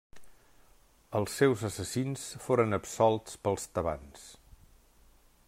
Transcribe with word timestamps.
Els 1.19 1.35
seus 1.41 1.65
assassins 1.69 2.25
foren 2.47 2.79
absolts 2.79 3.39
pels 3.49 3.69
tebans. 3.77 4.27